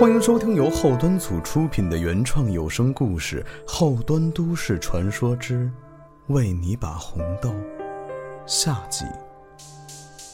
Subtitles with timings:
[0.00, 5.70] 欢迎收听由后端组出品的原创有声故事《后端都市传说之
[6.28, 7.50] 为你把红豆》
[8.46, 9.04] 下集。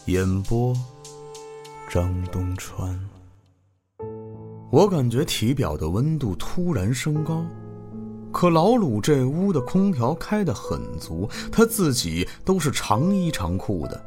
[0.05, 0.73] 演播：
[1.91, 2.97] 张东川。
[4.71, 7.45] 我感觉体表的温度突然升高，
[8.33, 14.01] 可老鲁这屋的空调开得很足，他自己都是长衣长裤的。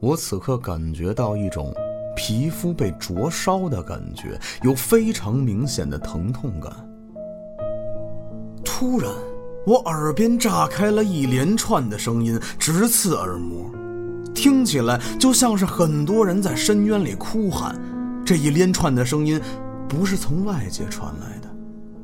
[0.00, 1.74] 我此刻感觉到一种
[2.16, 6.72] 皮肤被灼烧的感觉，有非常明显的疼痛感。
[8.64, 9.12] 突然，
[9.66, 13.70] 我耳边炸开了一连串的声音，直刺耳膜，
[14.34, 17.76] 听起来就像是很多人在深渊里哭喊。
[18.24, 19.40] 这一连串的声音，
[19.88, 21.48] 不是从外界传来的，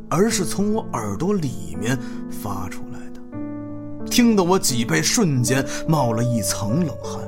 [0.08, 1.98] 而是从我耳朵里面
[2.30, 7.20] 发出来的，听得我脊背瞬间冒了一层冷汗。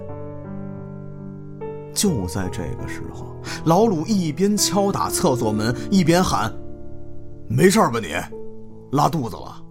[1.94, 6.52] 就在这个时候，老鲁一边敲打厕所门，一边喊
[7.48, 8.08] ：“没事吧你？
[8.96, 9.62] 拉肚子了？”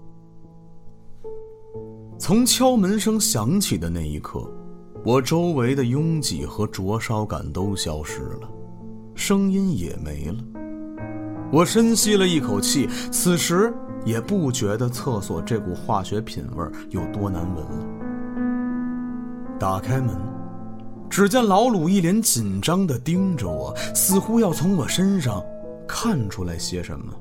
[2.18, 4.50] 从敲门声响起的那一刻，
[5.04, 8.50] 我周围的拥挤和灼烧感都消失了，
[9.14, 10.38] 声音也没了。
[11.52, 13.74] 我深吸了一口气，此时
[14.06, 17.86] 也不觉得厕所这股化学品味有多难闻了。
[19.60, 20.16] 打开门。
[21.14, 25.44] 只见老鲁一脸紧张地盯着我，似乎要从我身上
[25.88, 27.14] 看出来些什么。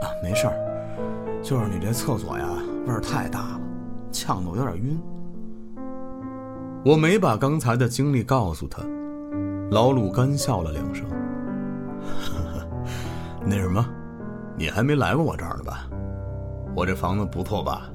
[0.00, 0.56] 啊，没事儿，
[1.42, 2.48] 就是你这厕所呀，
[2.86, 3.60] 味儿太大了，
[4.10, 4.98] 呛得我有点晕。
[6.82, 8.82] 我没把刚才的经历告诉他，
[9.70, 11.04] 老鲁干笑了两声。
[13.44, 13.86] 那什么，
[14.56, 15.86] 你还没来过我这儿呢吧？
[16.74, 17.90] 我这房子不错吧？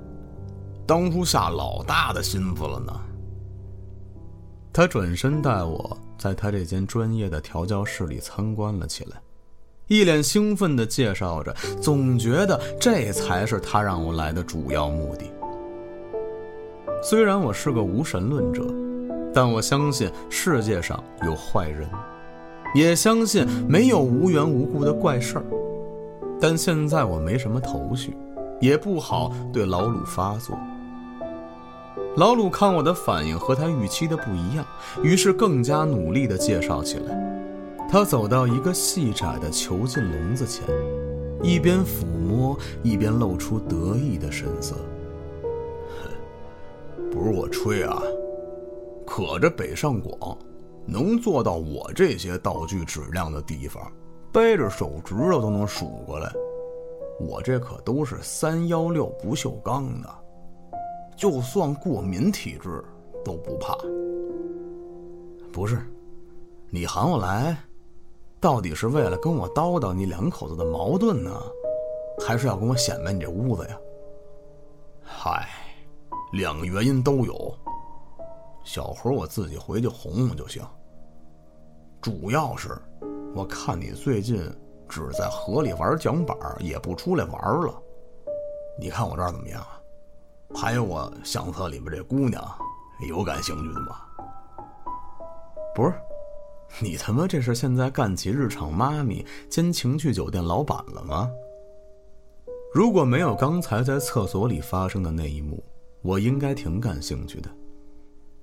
[0.85, 2.93] 当初下老大的心思了呢。
[4.79, 9.17] 他转身带我在他这间专业的调教室里参观了起来，
[9.87, 15.25] 一脸兴奋地介绍着，总觉得这才是他让我来的主要目的。
[17.03, 18.63] 虽然我是个无神论者，
[19.33, 21.85] 但我相信世界上有坏人，
[22.73, 25.43] 也相信没有无缘无故的怪事儿。
[26.39, 28.15] 但现在我没什么头绪，
[28.61, 30.57] 也不好对老鲁发作。
[32.15, 34.65] 老鲁看我的反应和他预期的不一样，
[35.03, 37.17] 于是更加努力地介绍起来。
[37.89, 40.63] 他走到一个细窄的囚禁笼子前，
[41.41, 44.75] 一边抚摸，一边露出得意的神色。
[47.11, 48.01] 不是我吹啊，
[49.05, 50.37] 可这北上广
[50.85, 53.91] 能做到我这些道具质量的地方，
[54.31, 56.31] 掰着手指头都能数过来。
[57.19, 60.09] 我这可都是三幺六不锈钢的。
[61.19, 62.81] 就算过敏体质
[63.25, 63.75] 都不怕。
[65.51, 65.77] 不是，
[66.69, 67.57] 你喊我来，
[68.39, 71.37] 到底是为了跟我叨叨你两口子的矛盾呢，
[72.25, 73.77] 还是要跟我显摆你这屋子呀？
[75.03, 75.49] 嗨，
[76.31, 77.53] 两个原因都有。
[78.63, 80.63] 小何我自己回去哄哄就行。
[81.99, 82.77] 主要是，
[83.35, 84.37] 我看你最近
[84.87, 87.73] 只在河里玩桨板，也不出来玩了。
[88.79, 89.78] 你看我这儿怎么样啊？
[90.55, 92.43] 还有我相册里边这姑娘，
[93.07, 94.01] 有感兴趣的吗？
[95.75, 95.93] 不是，
[96.81, 101.29] 你他妈这是现在干起日常妈咪兼情趣酒店老板了吗？
[102.73, 105.63] 如果没有刚才在厕所里发生的那一幕，
[106.01, 107.49] 我应该挺感兴趣的。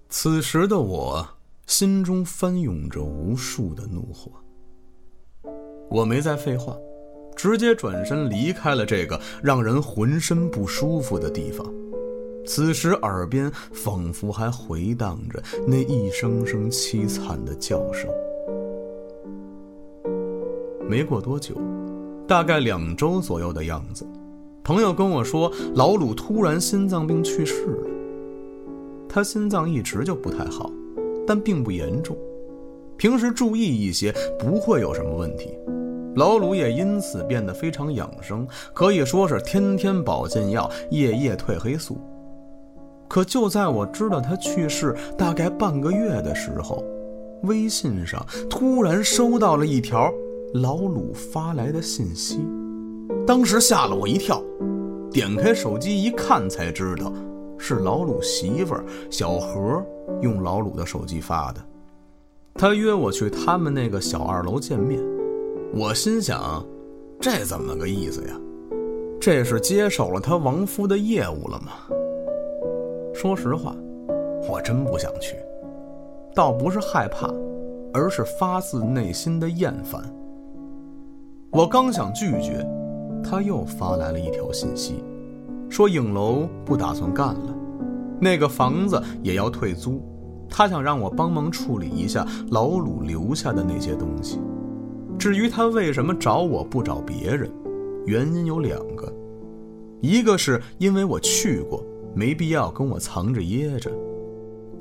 [0.08, 1.26] 此时的我
[1.66, 4.32] 心中翻涌着无数的怒火。
[5.90, 6.76] 我没再废话，
[7.36, 11.66] 直接转身离开了这个让人浑身不舒服的地方。
[12.46, 18.08] 此时，耳边仿佛还回荡着那一声声凄惨的叫声。
[20.88, 21.56] 没过多久，
[22.28, 24.06] 大概两周左右的样子，
[24.62, 27.90] 朋友跟我说，老鲁突然心脏病去世了。
[29.08, 30.70] 他心脏一直就不太好，
[31.26, 32.16] 但并不严重，
[32.96, 35.50] 平时注意一些不会有什么问题。
[36.14, 41.98] 老鲁也因此变得非常养生，可以说是天天保健药，夜夜褪黑素。
[43.08, 46.84] 可就在我知道他去世大概半个月的时候，
[47.42, 50.12] 微信上突然收到了一条
[50.54, 52.40] 老鲁发来的信息，
[53.26, 54.42] 当时吓了我一跳，
[55.10, 57.12] 点开手机一看才知道
[57.58, 58.74] 是老鲁媳妇
[59.10, 59.84] 小何
[60.22, 61.60] 用老鲁的手机发的，
[62.54, 65.00] 他约我去他们那个小二楼见面，
[65.72, 66.64] 我心想，
[67.20, 68.40] 这怎么个意思呀？
[69.20, 71.72] 这是接手了他亡夫的业务了吗？
[73.26, 73.74] 说实话，
[74.48, 75.34] 我真不想去，
[76.32, 77.28] 倒不是害怕，
[77.92, 80.00] 而是发自内心的厌烦。
[81.50, 82.64] 我刚想拒绝，
[83.24, 85.02] 他又发来了一条信息，
[85.68, 87.52] 说影楼不打算干了，
[88.20, 90.00] 那个房子也要退租，
[90.48, 94.38] 他想让我帮忙处理一下老鲁留下的那些东西。
[95.18, 97.50] 至于他为什么找我不找别人，
[98.04, 99.12] 原因有两个，
[100.00, 101.82] 一个是因为我去过，
[102.16, 103.90] 没必要跟我藏着掖着；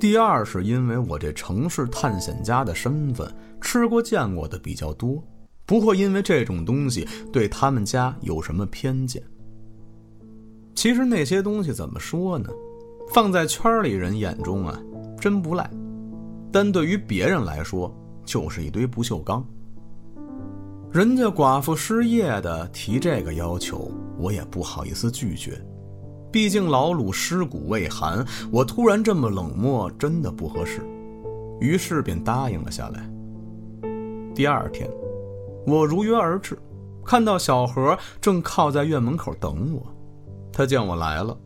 [0.00, 3.30] 第二是因为我这城市探险家的身份，
[3.60, 5.22] 吃过见过的比较多，
[5.66, 9.22] 不会因为这种东西对他们家有什么偏见。
[10.74, 12.48] 其实那些东西怎么说呢？
[13.12, 14.80] 放在圈里人眼中啊，
[15.20, 15.64] 真不赖；
[16.50, 17.94] 但对于别人来说，
[18.24, 19.46] 就是一堆不锈钢。
[20.90, 25.62] 人家寡妇失业的提这个要求，我也不好意思拒绝。
[26.30, 30.80] 毕竟老鲁尸骨未寒，我突然这么冷漠，真的不合适。
[31.60, 33.08] 于是便答应了下来。
[34.34, 34.90] 第二天，
[35.66, 36.58] 我如约而至，
[37.04, 39.82] 看到小何正靠在院门口等我。
[40.52, 41.36] 他见我来了，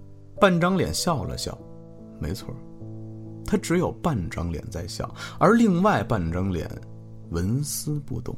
[0.40, 1.56] 半张脸笑了笑。
[2.18, 2.52] 没错，
[3.46, 6.68] 他只有半张脸在笑，而另外半张脸
[7.30, 8.36] 纹丝不动。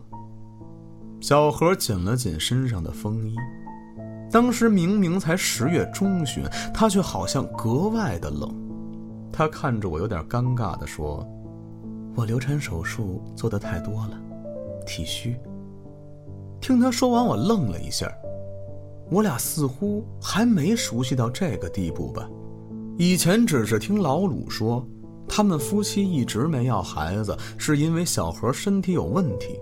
[1.21, 3.37] 小何紧了紧身上的风衣，
[4.33, 6.43] 当时明明才十月中旬，
[6.73, 8.51] 他却好像格外的冷。
[9.31, 11.25] 他看着我，有点尴尬的说
[12.17, 14.19] ：“我流产手术做的太多了，
[14.87, 15.37] 体虚。”
[16.63, 18.11] 听他说完，我愣了一下。
[19.11, 22.27] 我俩似乎还没熟悉到这个地步吧？
[22.97, 24.83] 以前只是听老鲁说，
[25.29, 29.61] 他们夫妻一直没要孩子，是因为小何身体有问题。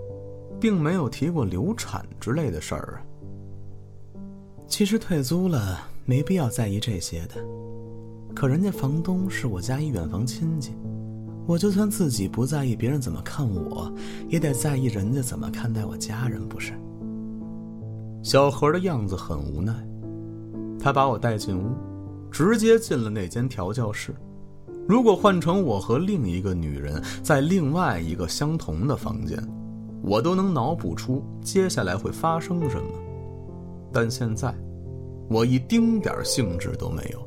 [0.61, 3.10] 并没有提过流产之类的事儿啊。
[4.71, 7.35] 其实退租了，没必要在意这些的。
[8.33, 10.73] 可人家房东是我家一远房亲戚，
[11.45, 13.93] 我就算自己不在意别人怎么看我，
[14.29, 16.73] 也得在意人家怎么看待我家人，不是？
[18.23, 19.75] 小何的样子很无奈，
[20.79, 21.73] 他把我带进屋，
[22.31, 24.15] 直接进了那间调教室。
[24.87, 29.37] 如果换成我和另一个女人在另外一个相同的房间。
[30.03, 32.89] 我都能脑补出接下来会发生什么，
[33.93, 34.55] 但现在，
[35.29, 37.27] 我一丁点兴致都没有。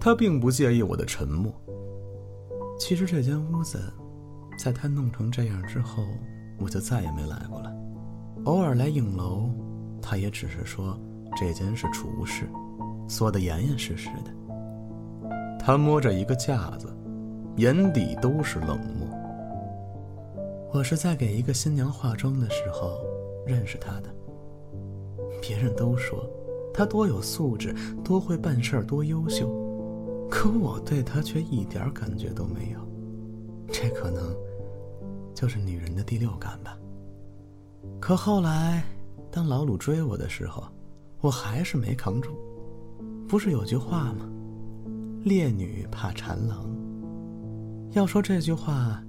[0.00, 1.52] 他并不介意我的沉默。
[2.78, 3.80] 其实这间屋子，
[4.58, 6.04] 在他弄成这样之后，
[6.58, 7.72] 我就再也没来过了。
[8.44, 9.50] 偶尔来影楼，
[10.00, 10.98] 他也只是说
[11.36, 12.48] 这间是储物室，
[13.08, 15.28] 锁得严严实实的。
[15.58, 16.86] 他摸着一个架子，
[17.56, 19.08] 眼底都是冷漠。
[20.72, 23.00] 我是在给一个新娘化妆的时候
[23.46, 24.14] 认识他的。
[25.40, 26.28] 别人都说
[26.72, 27.74] 她多有素质，
[28.04, 29.48] 多会办事儿，多优秀，
[30.30, 32.80] 可我对她却一点感觉都没有。
[33.72, 34.34] 这可能
[35.34, 36.78] 就是女人的第六感吧。
[38.00, 38.84] 可后来，
[39.30, 40.64] 当老鲁追我的时候，
[41.20, 42.30] 我还是没扛住。
[43.28, 44.28] 不是有句话吗？
[45.24, 46.64] 烈女怕缠郎。
[47.92, 49.02] 要说这句话，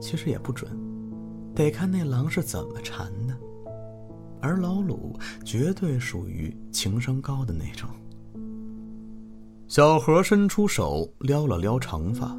[0.00, 0.70] 其实也不准。
[1.54, 3.36] 得看那狼是怎么缠的，
[4.40, 7.88] 而老鲁绝对属于情商高的那种。
[9.68, 12.36] 小何伸出手撩了撩长发，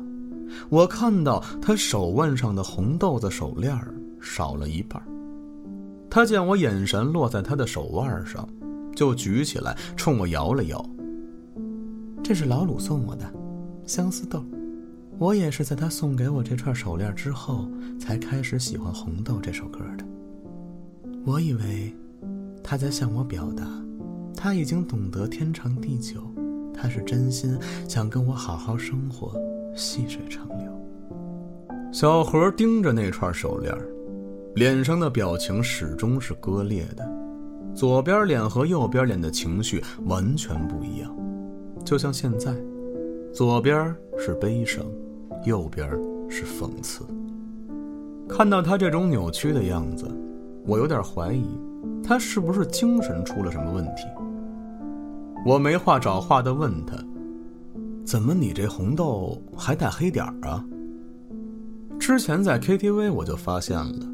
[0.70, 3.74] 我看到他手腕上的红豆子手链
[4.20, 5.01] 少了一半。
[6.10, 8.46] 他见我眼神落在他的手腕上，
[8.93, 10.86] 就举起来冲我摇了摇。
[12.22, 13.34] 这是老鲁送我的，
[13.86, 14.43] 相思豆。
[15.17, 20.05] 我也是在他送给我这串手链之后，才开始喜欢《红豆》这首歌的。
[21.24, 21.94] 我以为
[22.63, 23.63] 他在向我表达，
[24.36, 26.22] 他已经懂得天长地久，
[26.74, 29.40] 他是真心想跟我好好生活，
[29.75, 30.68] 细水长流。
[31.92, 33.75] 小何盯着那串手链，
[34.56, 37.08] 脸上的表情始终是割裂的，
[37.75, 41.16] 左边脸和右边脸的情绪完全不一样，
[41.86, 42.56] 就像现在，
[43.32, 44.84] 左边是悲伤。
[45.44, 45.90] 右边
[46.30, 47.04] 是讽刺。
[48.30, 50.08] 看到他这种扭曲的样子，
[50.65, 51.46] 我有点怀疑，
[52.03, 54.03] 他是不是精神出了什么问题？
[55.46, 56.96] 我没话找话的问他
[58.06, 60.63] ：“怎么你这红豆还带黑点儿啊？”
[62.00, 64.06] 之前在 KTV 我就发现了，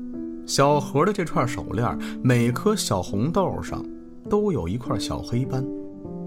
[0.45, 3.83] 小何的这串手链每颗小红豆上
[4.29, 5.65] 都有一块小黑斑，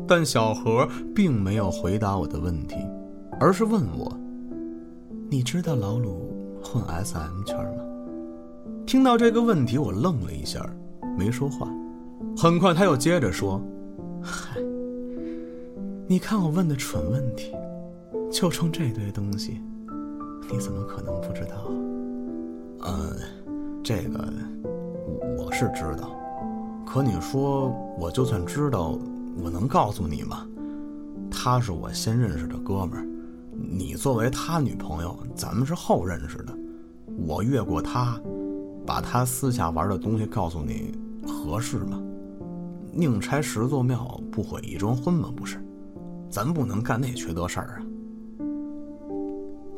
[0.07, 2.77] 但小何并没有回答我的问题，
[3.39, 4.15] 而是问我。
[5.31, 7.57] 你知道老鲁混 SM 圈？
[8.91, 10.69] 听到这个问题，我愣了一下，
[11.17, 11.69] 没说话。
[12.37, 13.63] 很快，他又接着说
[14.21, 14.57] ：“嗨，
[16.09, 17.53] 你看我问的蠢问题，
[18.33, 19.61] 就冲这堆东西，
[20.51, 21.71] 你怎么可能不知道？
[22.81, 23.15] 呃，
[23.81, 24.29] 这个
[25.39, 26.11] 我是知道，
[26.85, 28.99] 可你说我就算知道，
[29.41, 30.45] 我能告诉你吗？
[31.31, 33.07] 他是我先认识的哥们儿，
[33.53, 36.53] 你作为他女朋友，咱们是后认识的。
[37.25, 38.21] 我越过他，
[38.91, 40.93] 把他私下玩的东西告诉你，
[41.25, 42.03] 合适吗？
[42.93, 45.33] 宁拆十座庙，不毁一桩婚吗？
[45.37, 45.65] 不是，
[46.29, 47.87] 咱不能干那缺德事儿啊。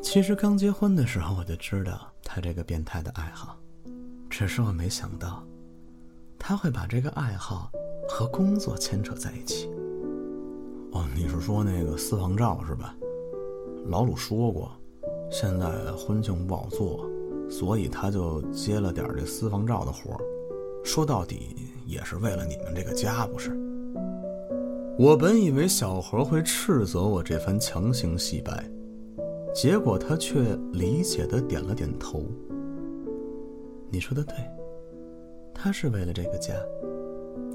[0.01, 3.55] 其实刚结婚的时候我就知道他这个变态的爱好，
[4.31, 5.43] 只是我没想到，
[6.39, 7.69] 他会把这个爱好
[8.09, 9.69] 和工作牵扯在一起。
[10.93, 12.95] 哦，你是说那个私房照是吧？
[13.85, 14.71] 老鲁说过，
[15.29, 17.07] 现在婚庆不好做，
[17.49, 20.19] 所以他就接了点这私房照的活
[20.83, 23.51] 说到底也是为了你们这个家，不是？
[24.97, 28.63] 我本以为小何会斥责我这番强行洗白。
[29.53, 32.25] 结果他却理解的点了点头。
[33.91, 34.35] 你说的对，
[35.53, 36.53] 他是为了这个家，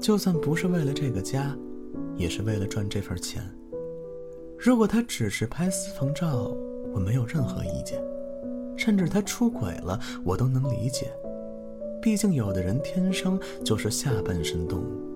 [0.01, 1.53] 就算不是为了这个家，
[2.15, 3.43] 也是为了赚这份钱。
[4.57, 6.55] 如果他只是拍私房照，
[6.93, 8.01] 我没有任何意见，
[8.79, 11.11] 甚至他出轨了，我都能理解。
[12.01, 15.09] 毕竟有的人天生就是下半身动物。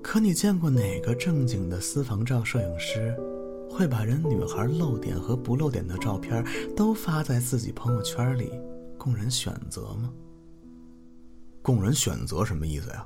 [0.00, 3.12] 可你见过哪个正经的私房照摄影师？
[3.68, 6.44] 会把人女孩露点和不露点的照片
[6.76, 8.52] 都发在自己朋友圈里，
[8.96, 10.12] 供人选择吗？
[11.60, 13.04] 供人选择什么意思呀？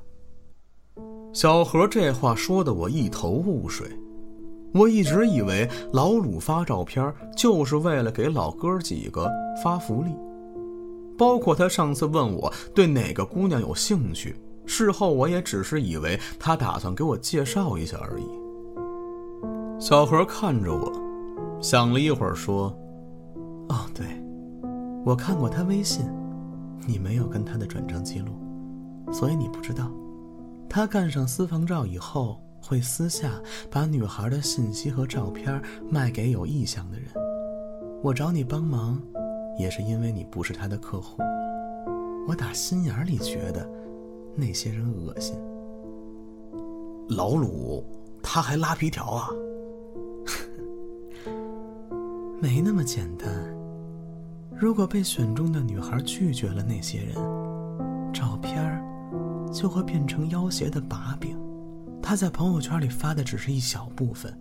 [1.32, 3.88] 小何这话说的我一头雾水。
[4.75, 9.30] 我一直以为老鲁发照片就是为了给老哥几个
[9.62, 10.14] 发福利，
[11.16, 18.25] 包括他上次问我对哪个姑娘有兴趣，事后我也只是以为他打算给我介绍一下而已。
[19.80, 20.92] 小何看着我，
[21.62, 22.66] 想了一会儿，说
[23.70, 24.06] ：“哦，对，
[25.04, 26.04] 我看过他微信，
[26.87, 28.32] 你没有跟他的转账记录，
[29.12, 29.90] 所以你不知道，
[30.68, 35.58] 他干上私房照以后，会私下把女孩的信息和照片
[35.90, 37.08] 卖给有意向的人。
[38.02, 39.00] 我找你帮忙，
[39.58, 41.22] 也是因为你不是他的客户。
[42.28, 43.66] 我打心眼里觉得，
[44.34, 45.34] 那些人恶心。
[47.08, 47.82] 老鲁，
[48.22, 49.30] 他还拉皮条啊！”
[52.38, 53.28] 没那么简单。
[54.54, 57.14] 如果被选中的女孩拒绝了那些人，
[58.12, 58.78] 照片
[59.50, 61.34] 就会变成要挟的把柄。
[62.08, 64.34] 他在朋友圈里发的只是一小部分，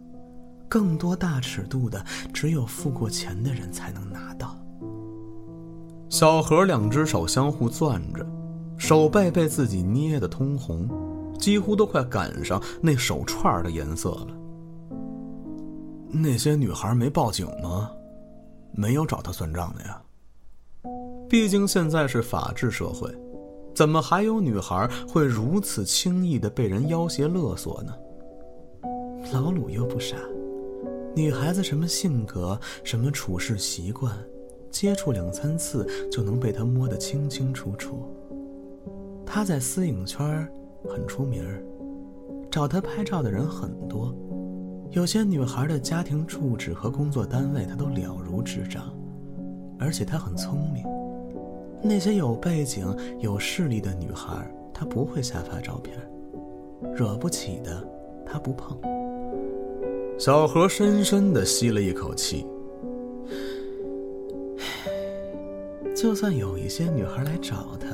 [0.70, 2.02] 更多大尺度的
[2.34, 4.56] 只有付过钱的人才能拿到。
[6.08, 8.26] 小何两只手相互攥着，
[8.78, 10.88] 手背被自己捏得通红，
[11.38, 14.28] 几乎都快赶上那手串的颜色了。
[16.10, 17.92] 那些女孩没报警吗？
[18.72, 20.02] 没有找他算账的呀。
[21.28, 23.14] 毕竟现在是法治社会，
[23.78, 27.94] 怎么还有女孩会如此轻易的被人要挟勒索呢？
[29.32, 30.18] 老鲁又不傻，
[31.16, 34.12] 女孩子什么性格、什么处事习惯，
[34.72, 38.04] 接触两三次就能被他摸得清清楚楚。
[39.24, 40.52] 他在私影圈
[40.90, 41.46] 很出名，
[42.50, 44.12] 找他拍照的人很多。
[44.90, 48.92] 有些女孩的家庭住址和工作单位，他都了如指掌，
[49.78, 50.84] 而且他很聪明。
[51.82, 54.36] 那些有背景、有势力的女孩，
[54.74, 55.96] 他不会瞎发照片，
[56.94, 57.88] 惹不起的
[58.26, 58.78] 他不碰。
[60.18, 62.46] 小何深深的吸了一口气，
[65.96, 67.88] 就算有一些女孩来找他，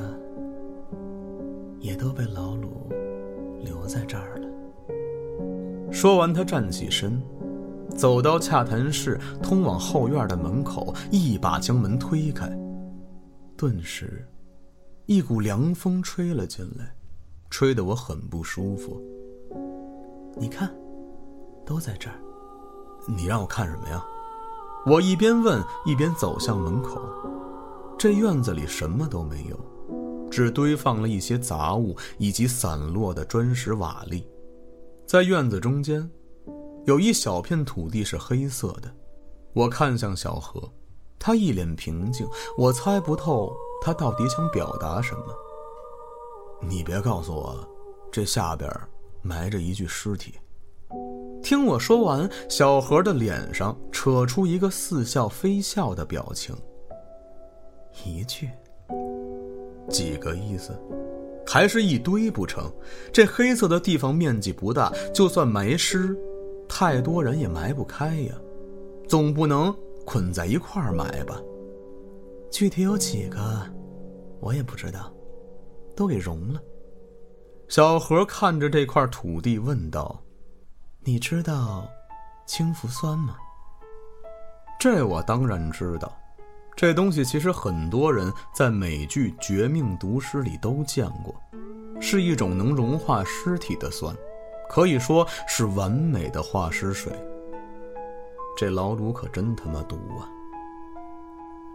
[1.79, 2.69] 也都被老鲁
[3.61, 4.47] 留在这儿了。
[5.91, 7.21] 说完，他站起身，
[7.95, 12.49] 走到洽谈室通往后院的门口，一把将门推开。
[13.63, 14.27] 顿时，
[15.05, 16.93] 一股凉风吹了进来，
[17.49, 19.01] 吹得我很不舒服。
[20.35, 20.69] 你看，
[21.65, 22.19] 都在这儿。
[23.07, 24.03] 你让我看什么呀？
[24.85, 27.01] 我一边问，一边走向门口。
[27.97, 29.57] 这院子里什么都没有，
[30.29, 34.21] 只堆放了一些杂物以及散落的砖石瓦砾。
[35.07, 36.11] 在院子中间，
[36.83, 38.93] 有一小片土地是黑色的。
[39.53, 40.69] 我看向小河，
[41.25, 42.27] 他一脸平静，
[42.57, 45.33] 我猜不透他到底想表达什么。
[46.59, 47.65] 你别告诉我，
[48.11, 48.69] 这下边
[49.21, 50.33] 埋着一具尸体。
[51.41, 56.53] 听我说完，小何的脸上扯出一个似笑非笑的表情。
[58.03, 58.49] 一句？
[59.89, 60.77] 几个意思？
[61.47, 62.69] 还是一堆不成？
[63.13, 66.17] 这黑色的地方面积不大，就算埋尸，
[66.67, 68.35] 太多人也埋不开呀。
[69.07, 69.73] 总不能
[70.05, 71.39] 捆在一块儿埋吧？
[72.51, 73.39] 具体有几个，
[74.39, 75.11] 我也不知道，
[75.95, 76.61] 都给融了。
[77.67, 80.21] 小何看着这块土地问道
[81.03, 81.89] ：“你知道
[82.45, 83.35] 氢氟酸吗？”
[84.79, 86.15] 这我当然知道，
[86.75, 91.33] 这东西其实很多人在美剧《绝命毒师》里都见过，
[91.99, 94.15] 是一种能融化尸体的酸，
[94.69, 97.11] 可以说是完美的化尸水。
[98.55, 100.29] 这老鲁可真他妈毒啊！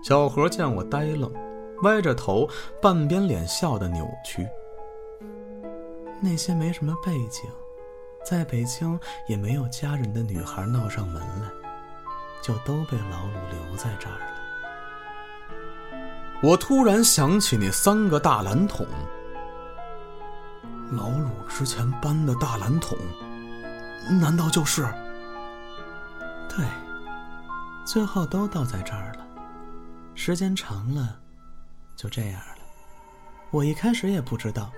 [0.03, 1.33] 小何见我呆愣，
[1.83, 2.49] 歪着头，
[2.81, 4.47] 半边脸笑得扭曲。
[6.21, 7.45] 那些没什么背景，
[8.25, 11.51] 在北京也没有家人的女孩闹上门来，
[12.41, 14.27] 就都被老鲁留在这儿了。
[16.41, 18.87] 我突然想起那三个大蓝桶，
[20.93, 22.97] 老鲁之前搬的大蓝桶，
[24.21, 24.87] 难道就是？
[26.59, 26.67] 对，
[27.85, 29.25] 最后都倒在这儿了。
[30.17, 31.17] 时间长了，
[31.95, 32.57] 就这样了。
[33.53, 34.73] 我一开始也不知道。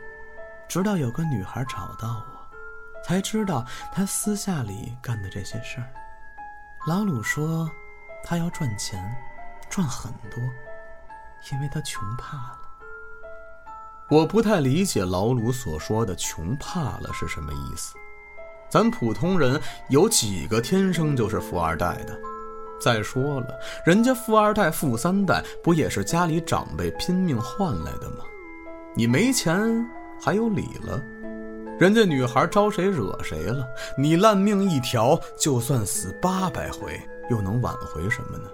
[0.68, 5.90] 直到有个女孩找到我，才知道他私下里干的这些事儿。
[6.86, 7.68] 老鲁说，
[8.22, 9.02] 他要赚钱，
[9.70, 10.38] 赚很多，
[11.50, 12.58] 因为他穷怕了。
[14.10, 17.96] 我不太理解老鲁所说的“穷怕了”是什么意思。
[18.70, 22.16] 咱普通人有几个天生就是富二代的？
[22.80, 28.24] 再说了，人家富二代、富三代不也是家里长辈拼命换来的吗？
[28.94, 29.86] 你没钱？
[30.22, 31.02] 还有理了，
[31.78, 33.66] 人家女孩招谁惹谁了？
[33.98, 37.00] 你烂命一条，就算死八百回，
[37.30, 38.48] 又能挽回什么呢？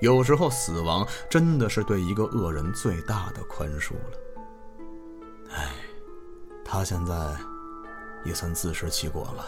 [0.00, 4.80] 有时候死亡真的是对一个恶人最大的宽恕了。
[5.52, 5.70] 哎，
[6.64, 7.14] 他现在
[8.24, 9.44] 也算自食其果了。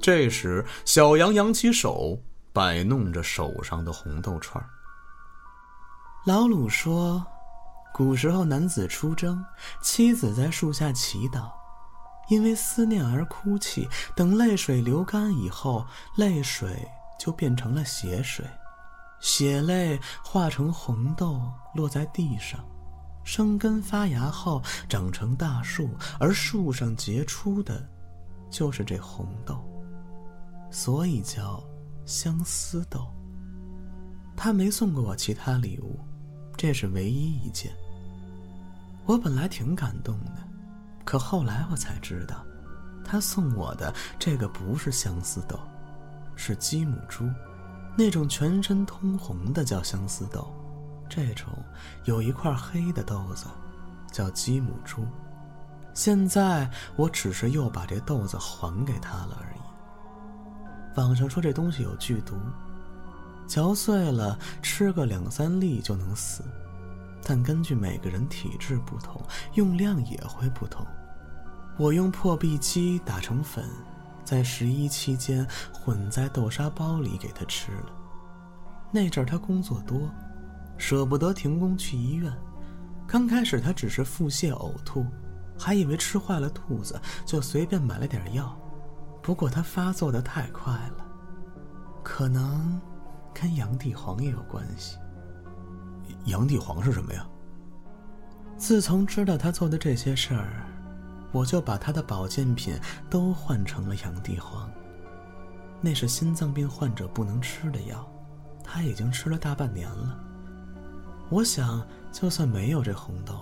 [0.00, 2.18] 这时，小杨扬起手，
[2.52, 4.64] 摆弄着手上的红豆串
[6.26, 7.24] 老鲁说。
[7.94, 9.44] 古时候，男子出征，
[9.82, 11.50] 妻子在树下祈祷，
[12.28, 13.88] 因为思念而哭泣。
[14.14, 15.84] 等泪水流干以后，
[16.16, 16.86] 泪水
[17.18, 18.44] 就变成了血水，
[19.18, 21.42] 血泪化成红豆
[21.74, 22.64] 落在地上，
[23.28, 27.86] 生根发芽后长成大树，而树上结出的，
[28.48, 29.62] 就是这红豆，
[30.70, 31.62] 所以叫
[32.06, 33.06] 相思豆。
[34.34, 36.00] 他没送过我其他礼物，
[36.56, 37.70] 这是唯一一件。
[39.04, 40.38] 我本来挺感动的，
[41.04, 42.42] 可后来我才知道，
[43.04, 45.60] 他送我的这个不是相思豆，
[46.34, 47.28] 是鸡母珠，
[47.94, 50.50] 那种全身通红的叫相思豆，
[51.08, 51.48] 这种
[52.04, 53.46] 有一块黑的豆子
[54.12, 55.06] 叫鸡母珠。
[55.94, 60.98] 现在我只是又把这豆子还给他了而已。
[60.98, 62.36] 网上说这东西有剧毒，
[63.46, 66.42] 嚼碎了吃个两三粒就能死。
[67.24, 69.20] 但根据每个人体质不同，
[69.54, 70.86] 用量也会不同。
[71.76, 73.64] 我用破壁机打成粉，
[74.24, 77.86] 在十一期间混在豆沙包里给他吃了。
[78.90, 80.08] 那阵儿他工作多，
[80.78, 82.32] 舍不得停工去医院。
[83.06, 85.04] 刚开始他只是腹泻呕吐，
[85.58, 88.56] 还以为吃坏了肚子，就随便买了点药。
[89.22, 91.06] 不过他发作的太快了，
[92.02, 92.80] 可能
[93.34, 94.96] 跟洋地黄也有关系。
[96.24, 97.26] 洋地黄是什么呀？
[98.56, 100.66] 自从知道他做的这些事儿，
[101.32, 104.70] 我就把他的保健品都换成了洋地黄。
[105.80, 108.06] 那是心脏病患者不能吃的药，
[108.64, 110.18] 他已经吃了大半年了。
[111.30, 113.34] 我想，就算没有这红豆，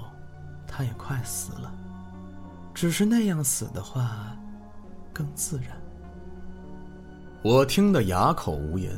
[0.66, 1.72] 他也快死了。
[2.74, 4.36] 只是那样死的话，
[5.12, 5.76] 更自然。
[7.42, 8.92] 我听得哑口无言，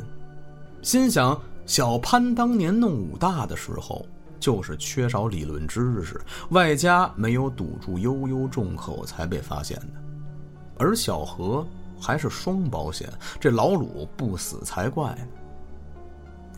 [0.83, 1.41] 心想。
[1.67, 4.07] 小潘当年弄武大的时候，
[4.41, 10.01] 就是缺少理论知识，外加没有堵住悠悠众口才被发现的。
[10.79, 11.67] 而小何
[12.01, 15.27] 还是双保险，这老鲁不死才怪呢。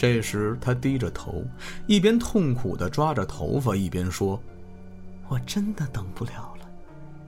[0.01, 1.45] 这时他低着头，
[1.87, 4.43] 一边痛苦地抓着头发，一边说
[5.29, 6.67] ：“我真的等不了了，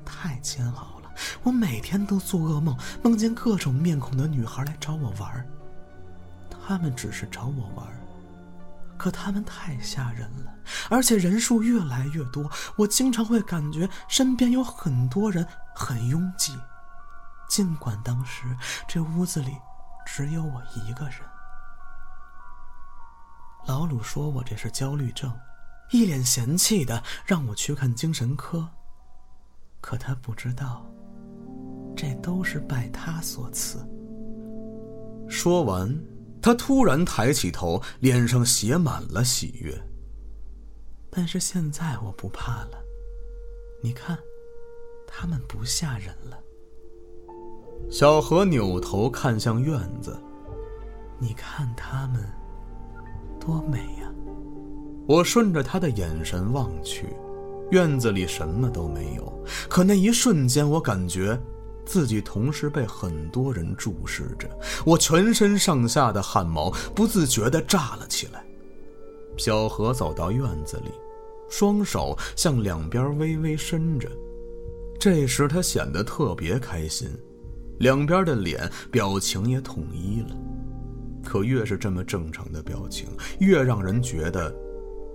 [0.07, 1.13] 太煎熬了。
[1.43, 5.47] 我每天都做噩梦，梦见各种面孔的女孩来找我玩。”
[6.67, 7.87] 他们只是找我玩，
[8.97, 10.51] 可他们太吓人了，
[10.89, 16.59] 而且人数越来越多，我经常会感觉身边有很多人，很拥挤。
[17.51, 18.45] 尽管当时
[18.89, 19.59] 这屋子里
[20.07, 21.17] 只有我一个人。
[23.67, 25.33] 老鲁说我这是焦虑症，
[25.91, 28.69] 一脸嫌弃的让我去看精神科。
[29.81, 30.87] 可他不知道，
[31.97, 33.79] 这都是拜他所赐。
[35.29, 35.97] 说完。
[36.45, 39.81] 他突然抬起头，脸上写满了喜悦。
[41.09, 42.85] 但是现在我不怕了，
[43.81, 44.19] 你看，
[45.07, 46.37] 他们不吓人了。
[47.89, 50.21] 小何扭头看向院子，
[51.21, 52.29] 你看他们
[53.45, 54.09] 多美呀！
[55.09, 57.07] 我顺着他的眼神望去，
[57.73, 59.45] 院子里什么都没有。
[59.69, 61.37] 可那一瞬间，我感觉
[61.85, 64.49] 自己同时被很多人注视着，
[64.87, 68.45] 我全身上下的汗毛不自觉地炸了起来。
[69.37, 70.93] 小何走到院子里，
[71.51, 74.09] 双手向两边微微伸着，
[75.01, 77.11] 这时他显得特别开心。
[77.81, 80.37] 两边的脸表情也统一了，
[81.23, 83.09] 可越是这么正常的表情，
[83.39, 84.55] 越让人觉得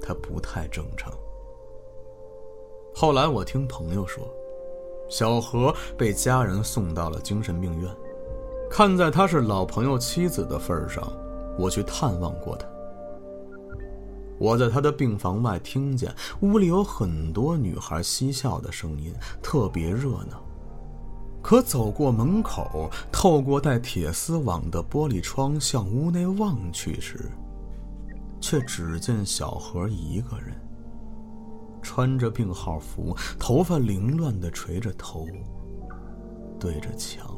[0.01, 1.11] 他不太正常。
[2.95, 4.27] 后来我听朋友说，
[5.09, 7.91] 小何被家人送到了精神病院。
[8.69, 11.11] 看在他是老朋友妻子的份上，
[11.57, 12.67] 我去探望过他。
[14.39, 20.43] 我在他的病房外听见屋里有很多女孩嬉笑的声音，特别热闹。
[21.41, 27.31] 可走过门口，透过带铁丝网的玻璃窗向屋内望去时，
[28.41, 30.59] 却只见小何一个人，
[31.81, 35.25] 穿着病号服，头发凌乱的垂着头，
[36.59, 37.36] 对着墙。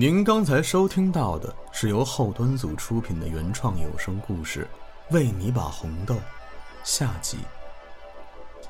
[0.00, 4.64] 您刚才收听到的是由后端组出品的原创有声故事
[5.12, 6.14] 《为你把红豆》，
[6.84, 7.38] 下集。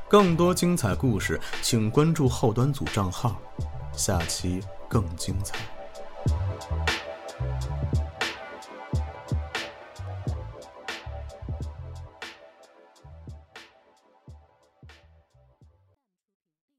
[0.09, 3.37] 更多精彩故事，请关注后端组账号，
[3.93, 5.59] 下期更精彩。